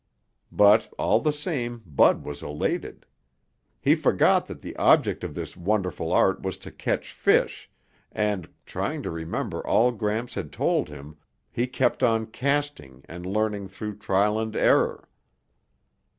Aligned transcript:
But 0.51 0.91
all 0.97 1.19
the 1.19 1.31
same 1.31 1.83
Bud 1.85 2.25
was 2.25 2.41
elated. 2.41 3.05
He 3.79 3.93
forgot 3.93 4.47
that 4.47 4.63
the 4.63 4.75
object 4.77 5.23
of 5.23 5.35
this 5.35 5.55
wonderful 5.55 6.11
art 6.11 6.41
was 6.41 6.57
to 6.65 6.71
catch 6.71 7.13
fish 7.13 7.69
and, 8.11 8.49
trying 8.65 9.03
to 9.03 9.11
remember 9.11 9.61
all 9.63 9.91
Gramps 9.91 10.33
had 10.33 10.51
told 10.51 10.89
him, 10.89 11.17
he 11.51 11.67
kept 11.67 12.01
on 12.01 12.25
casting 12.25 13.05
and 13.07 13.27
learning 13.27 13.67
through 13.67 13.97
trial 13.99 14.39
and 14.39 14.55
error. 14.55 15.07